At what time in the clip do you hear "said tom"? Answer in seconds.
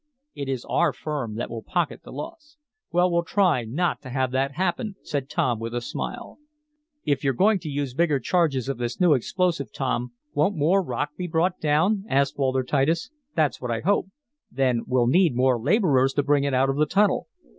5.03-5.59